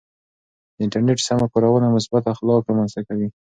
د 0.75 0.77
انټرنیټ 0.85 1.19
سمه 1.27 1.45
کارونه 1.53 1.87
مثبت 1.95 2.23
اخلاق 2.33 2.61
رامنځته 2.69 3.01
کوي. 3.07 3.27